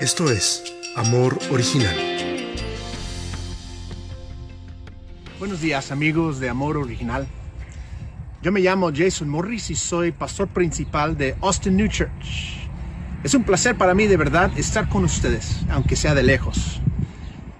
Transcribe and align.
Esto 0.00 0.30
es 0.30 0.64
Amor 0.96 1.38
Original. 1.50 1.94
Buenos 5.38 5.60
días 5.60 5.92
amigos 5.92 6.40
de 6.40 6.48
Amor 6.48 6.78
Original. 6.78 7.26
Yo 8.40 8.50
me 8.50 8.60
llamo 8.60 8.90
Jason 8.96 9.28
Morris 9.28 9.68
y 9.68 9.74
soy 9.74 10.10
pastor 10.10 10.48
principal 10.48 11.18
de 11.18 11.36
Austin 11.42 11.76
New 11.76 11.88
Church. 11.88 12.66
Es 13.24 13.34
un 13.34 13.44
placer 13.44 13.76
para 13.76 13.92
mí 13.92 14.06
de 14.06 14.16
verdad 14.16 14.50
estar 14.56 14.88
con 14.88 15.04
ustedes, 15.04 15.60
aunque 15.68 15.96
sea 15.96 16.14
de 16.14 16.22
lejos. 16.22 16.80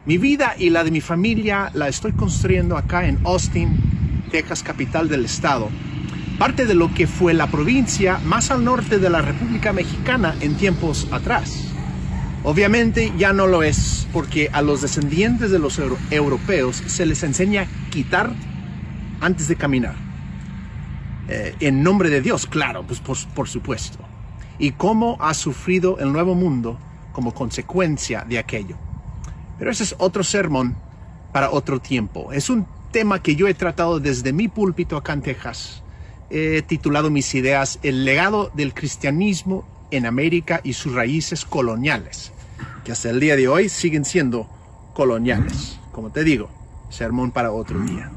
Mi 0.07 0.17
vida 0.17 0.55
y 0.59 0.71
la 0.71 0.83
de 0.83 0.93
mi 0.93 1.03
familia 1.03 1.71
la 1.75 1.89
estoy 1.89 2.13
construyendo 2.13 2.79
acá 2.79 3.07
en 3.07 3.19
Austin, 3.27 4.25
Texas, 4.31 4.63
capital 4.63 5.11
del 5.11 5.27
estado. 5.27 5.69
Parte 6.39 6.65
de 6.65 6.75
lo 6.75 6.93
que 6.95 7.07
fue 7.07 7.35
la 7.35 7.49
provincia 7.49 8.19
más 8.25 8.51
al 8.51 8.65
norte 8.65 8.99
de 8.99 9.11
la 9.11 9.21
República 9.21 9.75
Mexicana 9.75 10.35
en 10.41 10.57
tiempos 10.57 11.07
atrás. 11.13 11.74
Obviamente 12.47 13.11
ya 13.17 13.33
no 13.33 13.47
lo 13.47 13.63
es, 13.63 14.07
porque 14.13 14.51
a 14.53 14.61
los 14.61 14.83
descendientes 14.83 15.51
de 15.51 15.59
los 15.59 15.81
europeos 16.11 16.77
se 16.77 17.07
les 17.07 17.23
enseña 17.23 17.67
quitar 17.91 18.35
antes 19.23 19.49
de 19.49 19.57
caminar. 19.57 19.95
Eh, 21.27 21.57
en 21.61 21.83
nombre 21.83 22.11
de 22.11 22.21
Dios, 22.21 22.45
claro, 22.45 22.85
pues 22.87 23.01
por, 23.01 23.17
por 23.35 23.49
supuesto. 23.49 23.99
Y 24.59 24.73
cómo 24.73 25.17
ha 25.21 25.33
sufrido 25.33 25.99
el 26.01 26.13
nuevo 26.13 26.35
mundo 26.35 26.79
como 27.13 27.33
consecuencia 27.33 28.27
de 28.29 28.39
aquello. 28.39 28.77
Pero 29.59 29.71
ese 29.71 29.85
es 29.85 29.95
otro 29.97 30.23
sermón 30.23 30.77
para 31.33 31.51
otro 31.51 31.81
tiempo. 31.81 32.31
Es 32.31 32.51
un 32.51 32.67
tema 32.93 33.23
que 33.23 33.37
yo 33.37 33.49
he 33.49 33.55
tratado 33.55 34.01
desde 34.01 34.35
mi 34.35 34.49
púlpito 34.49 34.99
acá 34.99 35.15
en 35.15 35.23
Texas. 35.23 35.83
He 36.29 36.61
titulado 36.61 37.09
mis 37.09 37.35
ideas 37.35 37.79
El 37.83 38.05
legado 38.05 38.51
del 38.53 38.75
cristianismo 38.75 39.67
en 39.91 40.05
América 40.05 40.61
y 40.63 40.75
sus 40.75 40.93
raíces 40.93 41.47
coloniales 41.47 42.34
que 42.85 42.93
hasta 42.93 43.11
el 43.11 43.21
día 43.21 43.37
de 43.37 43.49
hoy 43.49 43.69
siguen 43.69 44.05
siendo 44.05 44.49
coloniales. 44.95 45.79
Como 45.93 46.11
te 46.11 46.25
digo, 46.25 46.49
sermón 46.89 47.31
para 47.31 47.53
otro 47.53 47.79
día. 47.81 48.11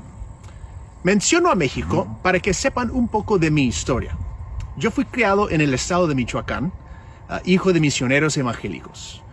Menciono 1.03 1.49
a 1.49 1.55
México 1.55 2.19
para 2.21 2.39
que 2.39 2.53
sepan 2.53 2.91
un 2.91 3.07
poco 3.07 3.39
de 3.39 3.51
mi 3.51 3.63
historia. 3.65 4.17
Yo 4.77 4.91
fui 4.91 5.05
criado 5.05 5.49
en 5.49 5.61
el 5.61 5.73
estado 5.73 6.07
de 6.07 6.15
Michoacán, 6.15 6.71
ah, 7.29 7.41
hijo 7.45 7.73
de 7.73 7.79
misioneros 7.79 8.35
evangélicos. 8.37 9.23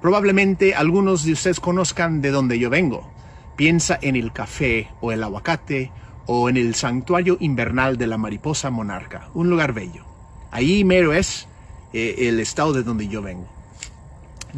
Probablemente 0.00 0.74
algunos 0.74 1.24
de 1.24 1.32
ustedes 1.32 1.60
conozcan 1.60 2.20
de 2.20 2.30
dónde 2.30 2.58
yo 2.58 2.70
vengo. 2.70 3.10
Piensa 3.56 3.98
en 4.00 4.16
el 4.16 4.32
café 4.32 4.88
o 5.00 5.12
el 5.12 5.22
aguacate 5.22 5.90
o 6.26 6.48
en 6.48 6.56
el 6.56 6.74
santuario 6.74 7.36
invernal 7.40 7.98
de 7.98 8.06
la 8.06 8.18
mariposa 8.18 8.70
monarca, 8.70 9.28
un 9.34 9.50
lugar 9.50 9.72
bello. 9.72 10.04
Ahí 10.50 10.84
mero 10.84 11.12
es 11.12 11.48
eh, 11.92 12.28
el 12.28 12.38
estado 12.38 12.72
de 12.72 12.82
donde 12.82 13.08
yo 13.08 13.22
vengo. 13.22 13.57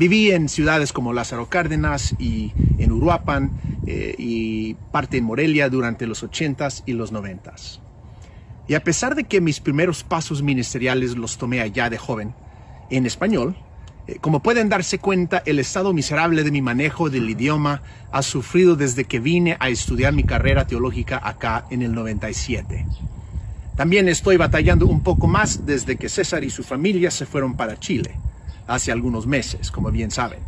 Viví 0.01 0.31
en 0.31 0.49
ciudades 0.49 0.95
como 0.95 1.13
Lázaro 1.13 1.51
Cárdenas 1.51 2.15
y 2.19 2.55
en 2.79 2.91
Uruapan 2.91 3.51
eh, 3.87 4.15
y 4.17 4.73
parte 4.93 5.19
en 5.19 5.25
Morelia 5.25 5.69
durante 5.69 6.07
los 6.07 6.25
80s 6.25 6.85
y 6.87 6.95
los 6.95 7.13
90s. 7.13 7.81
Y 8.67 8.77
a 8.77 8.83
pesar 8.83 9.15
de 9.15 9.25
que 9.25 9.43
mis 9.43 9.61
primeros 9.61 10.03
pasos 10.03 10.43
ministeriales 10.43 11.19
los 11.19 11.37
tomé 11.37 11.61
allá 11.61 11.91
de 11.91 11.99
joven, 11.99 12.35
en 12.89 13.05
español, 13.05 13.57
eh, 14.07 14.17
como 14.23 14.41
pueden 14.41 14.71
darse 14.71 14.99
cuenta, 14.99 15.43
el 15.45 15.59
estado 15.59 15.93
miserable 15.93 16.45
de 16.45 16.51
mi 16.51 16.63
manejo 16.63 17.11
del 17.11 17.29
idioma 17.29 17.83
ha 18.11 18.23
sufrido 18.23 18.77
desde 18.77 19.05
que 19.05 19.21
vine 19.21 19.59
a 19.61 19.69
estudiar 19.69 20.15
mi 20.15 20.25
carrera 20.25 20.67
teológica 20.67 21.21
acá 21.23 21.67
en 21.69 21.83
el 21.83 21.93
97. 21.93 22.87
También 23.77 24.09
estoy 24.09 24.39
batallando 24.39 24.87
un 24.87 25.03
poco 25.03 25.27
más 25.27 25.67
desde 25.67 25.97
que 25.97 26.09
César 26.09 26.43
y 26.43 26.49
su 26.49 26.63
familia 26.63 27.11
se 27.11 27.27
fueron 27.27 27.55
para 27.55 27.79
Chile 27.79 28.19
hace 28.71 28.93
algunos 28.93 29.27
meses, 29.27 29.71
como 29.71 29.91
bien 29.91 30.11
saben, 30.11 30.41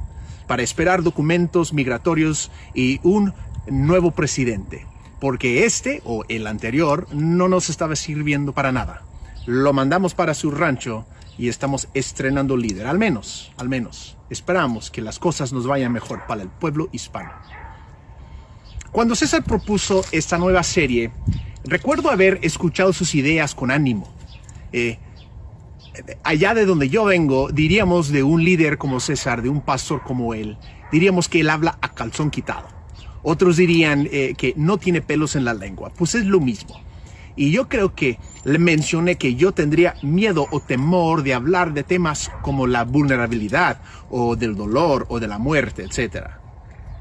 para 0.46 0.62
esperar 0.62 1.02
documentos 1.02 1.72
migratorios 1.72 2.50
y 2.74 3.00
un 3.02 3.34
nuevo 3.66 4.12
presidente, 4.12 4.86
porque 5.20 5.64
este 5.64 6.02
o 6.04 6.24
el 6.28 6.46
anterior 6.46 7.06
no 7.12 7.48
nos 7.48 7.68
estaba 7.68 7.96
sirviendo 7.96 8.52
para 8.52 8.72
nada. 8.72 9.02
Lo 9.46 9.72
mandamos 9.72 10.14
para 10.14 10.34
su 10.34 10.50
rancho 10.50 11.04
y 11.36 11.48
estamos 11.48 11.88
estrenando 11.94 12.56
líder, 12.56 12.86
al 12.86 12.98
menos, 12.98 13.52
al 13.56 13.68
menos. 13.68 14.16
Esperamos 14.30 14.90
que 14.90 15.02
las 15.02 15.18
cosas 15.18 15.52
nos 15.52 15.66
vayan 15.66 15.92
mejor 15.92 16.26
para 16.26 16.42
el 16.42 16.48
pueblo 16.48 16.88
hispano. 16.92 17.32
Cuando 18.92 19.14
César 19.14 19.42
propuso 19.42 20.04
esta 20.12 20.38
nueva 20.38 20.62
serie, 20.62 21.10
recuerdo 21.64 22.10
haber 22.10 22.38
escuchado 22.42 22.92
sus 22.92 23.14
ideas 23.14 23.54
con 23.54 23.70
ánimo. 23.70 24.12
Eh, 24.72 24.98
allá 26.24 26.54
de 26.54 26.66
donde 26.66 26.88
yo 26.88 27.04
vengo, 27.04 27.50
diríamos 27.50 28.08
de 28.08 28.22
un 28.22 28.44
líder 28.44 28.78
como 28.78 29.00
César, 29.00 29.42
de 29.42 29.48
un 29.48 29.60
pastor 29.60 30.02
como 30.02 30.34
él, 30.34 30.58
diríamos 30.90 31.28
que 31.28 31.40
él 31.40 31.50
habla 31.50 31.78
a 31.80 31.94
calzón 31.94 32.30
quitado. 32.30 32.68
Otros 33.22 33.56
dirían 33.56 34.08
eh, 34.10 34.34
que 34.36 34.54
no 34.56 34.78
tiene 34.78 35.00
pelos 35.00 35.36
en 35.36 35.44
la 35.44 35.54
lengua. 35.54 35.92
Pues 35.96 36.14
es 36.14 36.26
lo 36.26 36.40
mismo. 36.40 36.80
Y 37.36 37.50
yo 37.50 37.68
creo 37.68 37.94
que 37.94 38.18
le 38.44 38.58
mencioné 38.58 39.16
que 39.16 39.36
yo 39.36 39.52
tendría 39.52 39.94
miedo 40.02 40.46
o 40.50 40.60
temor 40.60 41.22
de 41.22 41.34
hablar 41.34 41.72
de 41.72 41.82
temas 41.82 42.30
como 42.42 42.66
la 42.66 42.84
vulnerabilidad 42.84 43.80
o 44.10 44.36
del 44.36 44.56
dolor 44.56 45.06
o 45.08 45.20
de 45.20 45.28
la 45.28 45.38
muerte, 45.38 45.84
etc. 45.84 46.26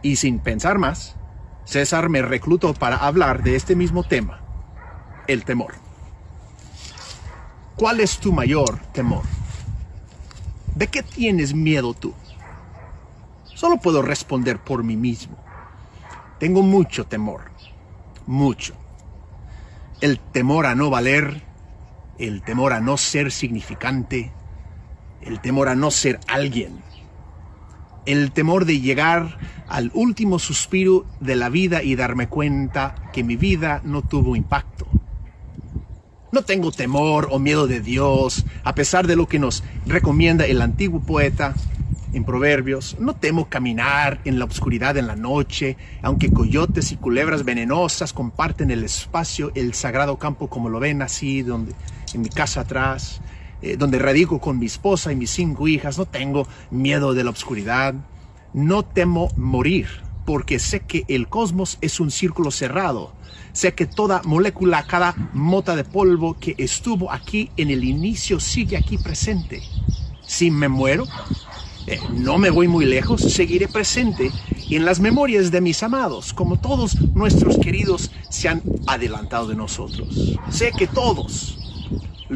Y 0.02 0.16
sin 0.18 0.40
pensar 0.40 0.78
más, 0.78 1.18
César 1.66 2.10
me 2.10 2.22
reclutó 2.22 2.74
para 2.74 2.98
hablar 2.98 3.44
de 3.44 3.56
este 3.56 3.76
mismo 3.76 4.04
tema, 4.04 4.42
el 5.28 5.44
temor. 5.44 5.74
¿Cuál 7.82 8.00
es 8.00 8.20
tu 8.20 8.32
mayor 8.32 8.78
temor? 8.94 9.24
¿De 10.76 10.86
qué 10.86 11.02
tienes 11.02 11.56
miedo 11.56 11.96
tú? 11.96 12.14
Solo 13.56 13.78
puedo 13.78 14.04
responder 14.04 14.60
por 14.60 14.84
mí 14.84 14.96
mismo. 14.96 15.36
Tengo 16.38 16.62
mucho 16.62 17.08
temor, 17.08 17.46
mucho. 18.28 18.76
El 20.00 20.20
temor 20.20 20.68
a 20.68 20.76
no 20.76 20.92
valer, 20.92 21.42
el 22.20 22.44
temor 22.44 22.74
a 22.74 22.82
no 22.82 22.98
ser 22.98 23.32
significante, 23.32 24.32
el 25.22 25.42
temor 25.42 25.68
a 25.68 25.74
no 25.74 25.90
ser 25.90 26.20
alguien, 26.28 26.84
el 28.06 28.32
temor 28.32 28.66
de 28.66 28.80
llegar 28.80 29.40
al 29.68 29.90
último 29.96 30.38
suspiro 30.38 31.08
de 31.20 31.36
la 31.36 31.50
vida 31.50 31.82
y 31.82 31.96
darme 31.96 32.30
cuenta 32.30 33.10
que 33.12 33.24
mi 33.24 33.38
vida 33.38 33.82
no 33.84 34.04
tuvo 34.04 34.36
impacto 34.36 34.86
no 36.32 36.44
tengo 36.44 36.72
temor 36.72 37.28
o 37.32 37.40
miedo 37.40 37.68
de 37.68 37.82
Dios, 37.82 38.46
a 38.64 38.74
pesar 38.74 39.06
de 39.06 39.16
lo 39.16 39.28
que 39.28 39.40
nos 39.40 39.64
recomienda 39.86 40.46
el 40.46 40.62
antiguo 40.62 41.02
poeta 41.02 41.54
en 42.14 42.24
Proverbios. 42.24 42.96
No 43.00 43.16
temo 43.16 43.50
caminar 43.50 44.22
en 44.24 44.40
la 44.40 44.46
oscuridad 44.46 44.96
en 44.98 45.08
la 45.08 45.16
noche, 45.16 45.76
aunque 46.02 46.32
coyotes 46.32 46.92
y 46.92 46.98
culebras 46.98 47.44
venenosas 47.44 48.14
comparten 48.14 48.72
el 48.72 48.84
espacio, 48.84 49.52
el 49.56 49.74
sagrado 49.74 50.18
campo, 50.18 50.48
como 50.48 50.70
lo 50.70 50.80
ven 50.80 51.02
así, 51.02 51.42
donde, 51.42 51.74
en 52.14 52.22
mi 52.22 52.30
casa 52.30 52.62
atrás, 52.62 53.22
eh, 53.62 53.76
donde 53.78 54.00
radico 54.00 54.40
con 54.40 54.58
mi 54.58 54.68
esposa 54.68 55.12
y 55.12 55.18
mis 55.18 55.32
cinco 55.32 55.68
hijas. 55.68 55.98
No 55.98 56.06
tengo 56.06 56.48
miedo 56.70 57.14
de 57.14 57.26
la 57.26 57.32
oscuridad. 57.32 57.94
No 58.54 58.84
temo 58.84 59.30
morir, 59.36 59.88
porque 60.26 60.60
sé 60.60 60.82
que 60.82 61.04
el 61.08 61.28
cosmos 61.28 61.78
es 61.82 62.00
un 62.00 62.10
círculo 62.12 62.52
cerrado 62.52 63.14
Sé 63.54 63.74
que 63.74 63.86
toda 63.86 64.22
molécula, 64.24 64.86
cada 64.88 65.16
mota 65.34 65.76
de 65.76 65.84
polvo 65.84 66.38
que 66.40 66.56
estuvo 66.58 67.12
aquí 67.12 67.52
en 67.58 67.70
el 67.70 67.84
inicio 67.84 68.40
sigue 68.40 68.78
aquí 68.78 68.98
presente. 68.98 69.62
Si 70.26 70.50
me 70.50 70.70
muero, 70.70 71.06
eh, 71.88 72.00
no 72.14 72.38
me 72.38 72.50
voy 72.50 72.68
muy 72.68 72.86
lejos, 72.86 73.22
seguiré 73.22 73.68
presente 73.68 74.32
en 74.70 74.86
las 74.86 75.00
memorias 75.00 75.52
de 75.52 75.60
mis 75.60 75.84
amados, 75.84 76.32
como 76.34 76.58
todos 76.58 77.00
nuestros 77.14 77.58
queridos 77.58 78.12
se 78.30 78.48
han 78.48 78.62
adelantado 78.88 79.48
de 79.48 79.56
nosotros. 79.56 80.40
Sé 80.50 80.72
que 80.72 80.88
todos, 80.88 81.58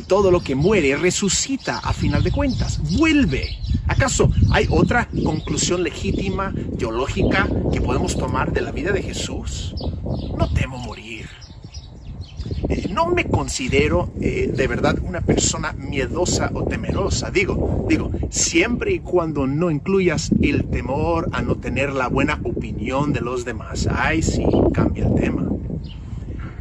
todo 0.04 0.32
lo 0.32 0.42
que 0.42 0.56
muere 0.56 0.96
resucita 0.96 1.80
a 1.80 1.94
final 1.94 2.24
de 2.24 2.32
cuentas, 2.32 2.80
vuelve. 2.98 3.58
¿Acaso 3.88 4.32
hay 4.52 4.68
otra 4.70 5.08
conclusión 5.24 5.84
legítima, 5.84 6.54
teológica, 6.78 7.48
que 7.72 7.82
podemos 7.82 8.18
tomar 8.18 8.52
de 8.52 8.62
la 8.62 8.72
vida 8.72 8.92
de 8.92 9.02
Jesús? 9.02 9.76
No 10.38 10.52
temo 10.54 10.78
morir. 10.78 11.28
Eh, 12.70 12.88
no 12.90 13.08
me 13.08 13.26
considero 13.26 14.10
eh, 14.20 14.52
de 14.54 14.68
verdad 14.68 14.98
una 15.02 15.22
persona 15.22 15.74
miedosa 15.74 16.52
o 16.54 16.64
temerosa. 16.64 17.32
Digo, 17.32 17.86
digo, 17.88 18.12
siempre 18.30 18.94
y 18.94 19.00
cuando 19.00 19.48
no 19.48 19.70
incluyas 19.72 20.32
el 20.42 20.66
temor 20.66 21.30
a 21.32 21.42
no 21.42 21.56
tener 21.56 21.94
la 21.94 22.08
buena 22.08 22.40
opinión 22.44 23.14
de 23.14 23.22
los 23.22 23.46
demás. 23.46 23.88
Ay, 23.92 24.22
sí, 24.22 24.46
cambia 24.74 25.08
el 25.08 25.16
tema 25.16 25.46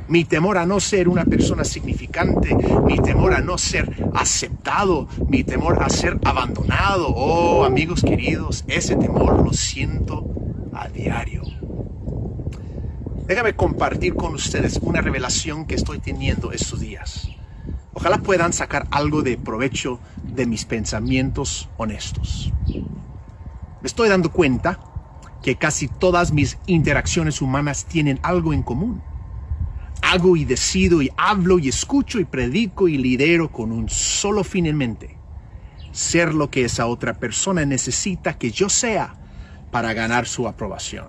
mi 0.09 0.25
temor 0.25 0.59
a 0.59 0.67
no 0.67 0.81
ser 0.81 1.09
una 1.09 1.25
persona 1.25 1.65
significante, 1.65 2.55
mi 2.85 2.99
temor 2.99 3.35
a 3.35 3.41
no 3.41 3.59
ser 3.59 4.09
aceptado, 4.15 5.09
mi 5.29 5.45
temor 5.45 5.83
a 5.83 5.89
ser 5.89 6.19
abandonado. 6.25 7.09
Oh, 7.09 7.65
amigos 7.65 8.03
queridos, 8.03 8.65
ese 8.69 8.97
temor 8.97 9.45
lo 9.45 9.53
siento 9.53 10.27
a 10.73 10.89
diario. 10.89 11.43
Déjame 13.27 13.55
compartir 13.55 14.15
con 14.15 14.35
ustedes 14.35 14.79
una 14.83 15.01
revelación 15.01 15.65
que 15.65 15.75
estoy 15.75 15.99
teniendo 15.99 16.53
estos 16.53 16.81
días. 16.81 17.31
Ojalá 17.95 18.19
puedan 18.19 18.53
sacar 18.53 18.87
algo 18.91 19.23
de 19.23 19.39
provecho 19.39 19.99
de 20.23 20.47
mis 20.47 20.65
pensamientos 20.65 21.71
honestos. 21.79 22.53
Me 22.67 23.87
estoy 23.87 24.09
dando 24.09 24.31
cuenta 24.31 24.79
que 25.43 25.57
casi 25.57 25.89
todas 25.89 26.33
mis 26.33 26.59
interacciones 26.67 27.41
humanas 27.41 27.87
tienen 27.87 28.19
algo 28.23 28.53
en 28.53 28.63
común. 28.63 29.03
Hago 30.13 30.37
y 30.37 30.45
decido 30.45 31.03
y 31.03 31.11
hablo 31.17 31.59
y 31.59 31.69
escucho 31.69 32.21
y 32.21 32.25
predico 32.25 32.89
y 32.89 32.99
lidero 32.99 33.51
con 33.51 33.73
un 33.73 33.89
solo 33.89 34.45
fin 34.45 34.67
en 34.67 34.77
mente. 34.77 35.17
Ser 35.93 36.35
lo 36.35 36.51
que 36.51 36.65
esa 36.65 36.87
otra 36.87 37.15
persona 37.15 37.65
necesita 37.65 38.37
que 38.37 38.51
yo 38.51 38.69
sea 38.69 39.15
para 39.71 39.93
ganar 39.93 40.27
su 40.27 40.47
aprobación. 40.47 41.07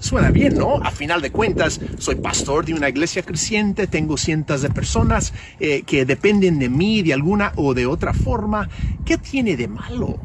Suena 0.00 0.30
bien, 0.30 0.58
¿no? 0.58 0.76
A 0.82 0.90
final 0.90 1.22
de 1.22 1.32
cuentas, 1.32 1.80
soy 1.98 2.16
pastor 2.16 2.66
de 2.66 2.74
una 2.74 2.90
iglesia 2.90 3.22
creciente, 3.22 3.86
tengo 3.86 4.18
cientos 4.18 4.60
de 4.60 4.68
personas 4.68 5.32
eh, 5.60 5.82
que 5.82 6.04
dependen 6.04 6.58
de 6.58 6.68
mí 6.68 7.02
de 7.02 7.14
alguna 7.14 7.52
o 7.56 7.72
de 7.72 7.86
otra 7.86 8.12
forma. 8.12 8.68
¿Qué 9.06 9.16
tiene 9.16 9.56
de 9.56 9.66
malo? 9.66 10.20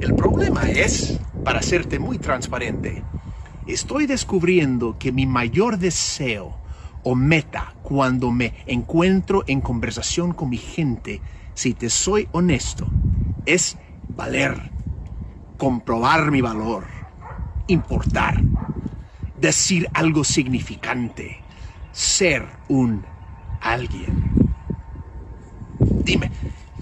El 0.00 0.14
problema 0.14 0.62
es, 0.70 1.20
para 1.44 1.60
serte 1.60 1.98
muy 1.98 2.18
transparente, 2.18 3.02
estoy 3.68 4.06
descubriendo 4.06 4.98
que 4.98 5.12
mi 5.12 5.26
mayor 5.26 5.78
deseo 5.78 6.56
o 7.02 7.14
meta 7.14 7.74
cuando 7.82 8.30
me 8.30 8.54
encuentro 8.66 9.44
en 9.46 9.60
conversación 9.60 10.32
con 10.32 10.50
mi 10.50 10.58
gente, 10.58 11.20
si 11.54 11.74
te 11.74 11.90
soy 11.90 12.28
honesto, 12.32 12.86
es 13.46 13.76
valer, 14.08 14.70
comprobar 15.56 16.30
mi 16.30 16.40
valor, 16.40 16.84
importar 17.66 18.42
decir 19.40 19.88
algo 19.94 20.24
significante, 20.24 21.38
ser 21.92 22.46
un 22.68 23.04
alguien. 23.60 24.30
Dime, 25.78 26.30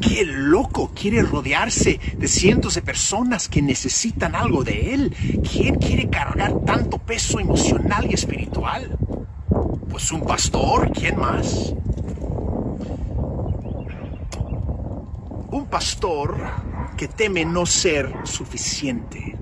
¿qué 0.07 0.25
loco 0.25 0.93
quiere 0.95 1.23
rodearse 1.23 1.99
de 2.17 2.29
cientos 2.29 2.75
de 2.75 2.83
personas 2.83 3.49
que 3.49 3.63
necesitan 3.63 4.35
algo 4.35 4.63
de 4.63 4.95
él? 4.95 5.15
¿Quién 5.51 5.77
quiere 5.77 6.09
cargar 6.09 6.55
tanto 6.65 6.99
peso 6.99 7.41
emocional 7.41 8.07
y 8.09 8.15
espiritual? 8.15 8.97
Pues 9.91 10.13
un 10.13 10.23
pastor, 10.23 10.93
¿quién 10.93 11.19
más? 11.19 11.75
Un 15.51 15.67
pastor 15.71 16.37
que 16.97 17.09
teme 17.09 17.45
no 17.45 17.67
ser 17.67 18.13
suficiente 18.25 19.37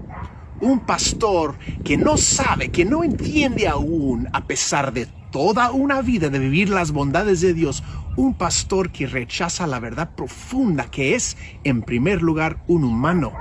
un 0.61 0.81
pastor 0.81 1.59
que 1.85 1.97
no 1.99 2.17
sabe, 2.17 2.71
que 2.71 2.87
no 2.87 3.05
entiende 3.05 3.69
aún, 3.69 4.29
a 4.33 4.47
pesar 4.47 4.93
de 4.95 5.07
toda 5.35 5.73
una 5.73 6.01
vida 6.01 6.29
de 6.29 6.39
vivir 6.39 6.69
las 6.69 6.93
bondades 6.93 7.41
de 7.41 7.55
Dios, 7.55 7.83
un 8.15 8.35
pastor 8.35 8.93
que 8.93 9.09
rechaza 9.09 9.67
la 9.67 9.81
verdad 9.81 10.11
profunda 10.15 10.85
que 10.93 11.17
es, 11.17 11.37
en 11.65 11.83
primer 11.83 12.23
lugar, 12.23 12.63
un 12.69 12.85
humano 12.85 13.33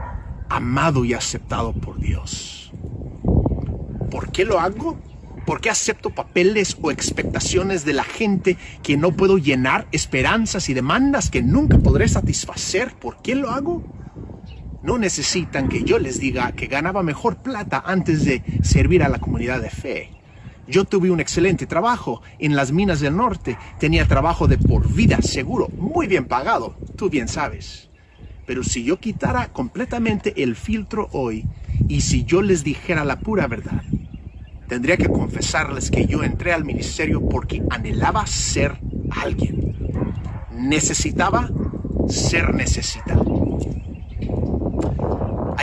amado 0.49 1.05
y 1.05 1.13
aceptado 1.13 1.71
por 1.71 1.99
Dios. 1.99 2.73
¿Por 4.09 4.31
qué 4.31 4.43
lo 4.43 4.59
hago? 4.59 4.99
¿Por 5.45 5.61
qué 5.61 5.69
acepto 5.69 6.09
papeles 6.09 6.75
o 6.81 6.89
expectaciones 6.89 7.85
de 7.85 7.93
la 7.93 8.03
gente 8.03 8.57
que 8.81 8.97
no 8.97 9.11
puedo 9.11 9.37
llenar, 9.37 9.87
esperanzas 9.91 10.69
y 10.69 10.73
demandas 10.73 11.29
que 11.29 11.43
nunca 11.43 11.77
podré 11.77 12.07
satisfacer? 12.07 12.95
¿Por 12.95 13.21
qué 13.21 13.35
lo 13.35 13.51
hago? 13.51 13.83
no 14.81 14.97
necesitan 14.97 15.69
que 15.69 15.83
yo 15.83 15.97
les 15.97 16.19
diga 16.19 16.51
que 16.51 16.67
ganaba 16.67 17.03
mejor 17.03 17.37
plata 17.37 17.81
antes 17.85 18.25
de 18.25 18.43
servir 18.63 19.01
a 19.01 19.07
la 19.07 19.19
comunidad 19.19 19.61
de 19.61 19.69
fe. 19.69 20.22
Yo 20.67 20.85
tuve 20.85 21.11
un 21.11 21.19
excelente 21.19 21.67
trabajo 21.67 22.21
en 22.39 22.55
las 22.55 22.71
minas 22.71 22.99
del 22.99 23.17
norte, 23.17 23.57
tenía 23.79 24.07
trabajo 24.07 24.47
de 24.47 24.57
por 24.57 24.91
vida 24.91 25.21
seguro, 25.21 25.69
muy 25.77 26.07
bien 26.07 26.25
pagado, 26.25 26.75
tú 26.95 27.09
bien 27.09 27.27
sabes. 27.27 27.89
Pero 28.45 28.63
si 28.63 28.83
yo 28.83 28.99
quitara 28.99 29.51
completamente 29.51 30.43
el 30.43 30.55
filtro 30.55 31.09
hoy 31.11 31.45
y 31.87 32.01
si 32.01 32.23
yo 32.23 32.41
les 32.41 32.63
dijera 32.63 33.03
la 33.05 33.19
pura 33.19 33.47
verdad, 33.47 33.83
tendría 34.67 34.97
que 34.97 35.09
confesarles 35.09 35.91
que 35.91 36.05
yo 36.05 36.23
entré 36.23 36.53
al 36.53 36.65
ministerio 36.65 37.27
porque 37.27 37.63
anhelaba 37.69 38.25
ser 38.27 38.79
alguien. 39.11 39.75
Necesitaba 40.51 41.49
ser 42.07 42.53
necesitado 42.53 43.43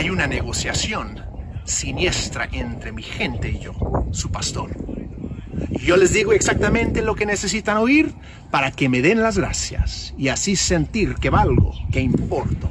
hay 0.01 0.09
una 0.09 0.25
negociación 0.25 1.19
siniestra 1.63 2.49
entre 2.51 2.91
mi 2.91 3.03
gente 3.03 3.51
y 3.51 3.59
yo, 3.59 3.73
su 4.11 4.31
pastor. 4.31 4.71
Yo 5.71 5.95
les 5.95 6.13
digo 6.13 6.33
exactamente 6.33 7.01
lo 7.01 7.15
que 7.15 7.25
necesitan 7.25 7.77
oír 7.77 8.13
para 8.49 8.71
que 8.71 8.89
me 8.89 9.01
den 9.01 9.21
las 9.21 9.37
gracias 9.37 10.13
y 10.17 10.27
así 10.27 10.55
sentir 10.55 11.15
que 11.15 11.29
valgo, 11.29 11.73
que 11.91 12.01
importo. 12.01 12.69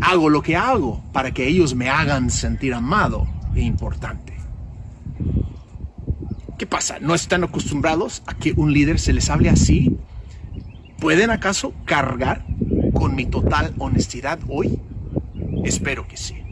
Hago 0.00 0.28
lo 0.28 0.42
que 0.42 0.56
hago 0.56 1.02
para 1.12 1.32
que 1.32 1.46
ellos 1.46 1.74
me 1.74 1.88
hagan 1.88 2.30
sentir 2.30 2.74
amado 2.74 3.26
e 3.54 3.62
importante. 3.62 4.34
¿Qué 6.58 6.66
pasa? 6.66 6.98
¿No 7.00 7.14
están 7.14 7.44
acostumbrados 7.44 8.22
a 8.26 8.34
que 8.34 8.52
un 8.52 8.72
líder 8.72 8.98
se 8.98 9.12
les 9.12 9.30
hable 9.30 9.50
así? 9.50 9.96
¿Pueden 10.98 11.30
acaso 11.30 11.72
cargar 11.84 12.44
con 12.94 13.14
mi 13.14 13.26
total 13.26 13.74
honestidad 13.78 14.38
hoy? 14.48 14.80
Espero 15.64 16.06
que 16.06 16.16
sí. 16.16 16.43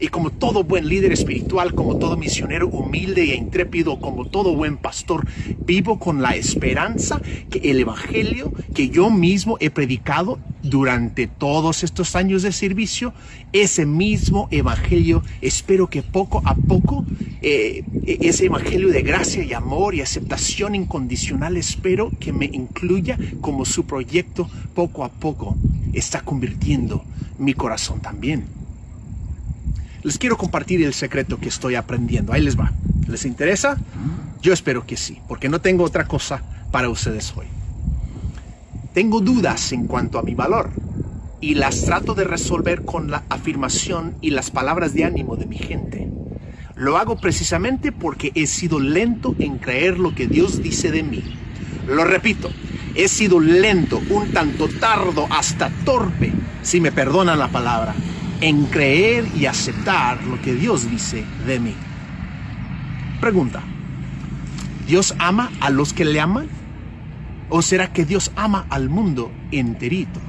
Y 0.00 0.08
como 0.08 0.30
todo 0.30 0.64
buen 0.64 0.88
líder 0.88 1.12
espiritual, 1.12 1.74
como 1.74 1.96
todo 1.98 2.16
misionero 2.16 2.68
humilde 2.68 3.32
e 3.32 3.36
intrépido, 3.36 3.98
como 4.00 4.26
todo 4.26 4.54
buen 4.54 4.76
pastor, 4.76 5.26
vivo 5.66 5.98
con 5.98 6.22
la 6.22 6.36
esperanza 6.36 7.20
que 7.50 7.70
el 7.70 7.80
Evangelio 7.80 8.52
que 8.74 8.90
yo 8.90 9.10
mismo 9.10 9.56
he 9.60 9.70
predicado 9.70 10.38
durante 10.62 11.26
todos 11.26 11.82
estos 11.82 12.14
años 12.16 12.42
de 12.42 12.52
servicio, 12.52 13.12
ese 13.52 13.86
mismo 13.86 14.48
Evangelio, 14.50 15.22
espero 15.40 15.88
que 15.88 16.02
poco 16.02 16.42
a 16.44 16.54
poco, 16.54 17.04
eh, 17.42 17.84
ese 18.04 18.46
Evangelio 18.46 18.88
de 18.88 19.02
gracia 19.02 19.42
y 19.42 19.52
amor 19.52 19.94
y 19.94 20.00
aceptación 20.00 20.74
incondicional, 20.74 21.56
espero 21.56 22.10
que 22.20 22.32
me 22.32 22.46
incluya 22.46 23.18
como 23.40 23.64
su 23.64 23.84
proyecto 23.84 24.48
poco 24.74 25.04
a 25.04 25.08
poco 25.08 25.56
está 25.92 26.20
convirtiendo 26.20 27.04
mi 27.38 27.54
corazón 27.54 28.00
también. 28.00 28.44
Les 30.02 30.18
quiero 30.18 30.36
compartir 30.36 30.82
el 30.82 30.94
secreto 30.94 31.38
que 31.38 31.48
estoy 31.48 31.74
aprendiendo. 31.74 32.32
Ahí 32.32 32.42
les 32.42 32.58
va. 32.58 32.72
¿Les 33.06 33.24
interesa? 33.24 33.76
Yo 34.40 34.52
espero 34.52 34.86
que 34.86 34.96
sí, 34.96 35.20
porque 35.26 35.48
no 35.48 35.60
tengo 35.60 35.84
otra 35.84 36.06
cosa 36.06 36.42
para 36.70 36.88
ustedes 36.88 37.32
hoy. 37.36 37.46
Tengo 38.92 39.20
dudas 39.20 39.72
en 39.72 39.86
cuanto 39.86 40.18
a 40.18 40.22
mi 40.22 40.34
valor 40.34 40.70
y 41.40 41.54
las 41.54 41.84
trato 41.84 42.14
de 42.14 42.24
resolver 42.24 42.84
con 42.84 43.10
la 43.10 43.24
afirmación 43.28 44.16
y 44.20 44.30
las 44.30 44.50
palabras 44.50 44.94
de 44.94 45.04
ánimo 45.04 45.36
de 45.36 45.46
mi 45.46 45.56
gente. 45.56 46.08
Lo 46.74 46.96
hago 46.96 47.16
precisamente 47.16 47.90
porque 47.92 48.30
he 48.34 48.46
sido 48.46 48.78
lento 48.78 49.34
en 49.38 49.58
creer 49.58 49.98
lo 49.98 50.14
que 50.14 50.26
Dios 50.26 50.62
dice 50.62 50.90
de 50.90 51.02
mí. 51.02 51.24
Lo 51.88 52.04
repito, 52.04 52.50
he 52.94 53.08
sido 53.08 53.40
lento, 53.40 54.00
un 54.10 54.32
tanto 54.32 54.68
tardo, 54.68 55.26
hasta 55.30 55.70
torpe, 55.84 56.32
si 56.62 56.80
me 56.80 56.92
perdonan 56.92 57.38
la 57.38 57.48
palabra, 57.48 57.94
en 58.40 58.66
creer 58.66 59.26
y 59.36 59.46
aceptar 59.46 60.22
lo 60.24 60.40
que 60.40 60.54
Dios 60.54 60.90
dice 60.90 61.24
de 61.46 61.58
mí. 61.58 61.74
Pregunta, 63.20 63.62
¿Dios 64.86 65.14
ama 65.18 65.50
a 65.60 65.70
los 65.70 65.92
que 65.92 66.04
le 66.04 66.20
aman? 66.20 66.48
¿O 67.50 67.62
será 67.62 67.92
que 67.92 68.04
Dios 68.04 68.30
ama 68.36 68.66
al 68.70 68.88
mundo 68.88 69.32
enterito? 69.50 70.20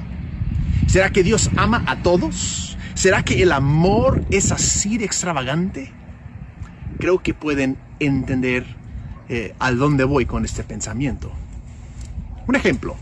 ¿Será 0.86 1.10
que 1.10 1.22
Dios 1.22 1.50
ama 1.56 1.84
a 1.86 2.02
todos? 2.02 2.76
¿Será 2.94 3.22
que 3.22 3.42
el 3.42 3.52
amor 3.52 4.24
es 4.30 4.50
así 4.50 4.98
de 4.98 5.04
extravagante? 5.04 5.92
Creo 6.98 7.22
que 7.22 7.32
pueden 7.32 7.78
entender 8.00 8.66
eh, 9.28 9.54
a 9.60 9.70
dónde 9.70 10.04
voy 10.04 10.26
con 10.26 10.44
este 10.44 10.64
pensamiento. 10.64 11.30
Un 12.48 12.56
ejemplo. 12.56 12.96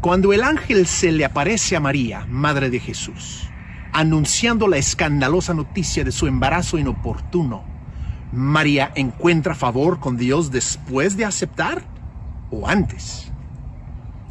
Cuando 0.00 0.32
el 0.32 0.42
ángel 0.42 0.86
se 0.86 1.12
le 1.12 1.26
aparece 1.26 1.76
a 1.76 1.80
María, 1.80 2.24
madre 2.30 2.70
de 2.70 2.80
Jesús, 2.80 3.49
anunciando 3.92 4.68
la 4.68 4.76
escandalosa 4.76 5.54
noticia 5.54 6.04
de 6.04 6.12
su 6.12 6.26
embarazo 6.26 6.78
inoportuno, 6.78 7.64
¿María 8.32 8.92
encuentra 8.94 9.56
favor 9.56 9.98
con 9.98 10.16
Dios 10.16 10.52
después 10.52 11.16
de 11.16 11.24
aceptar 11.24 11.82
o 12.50 12.68
antes? 12.68 13.32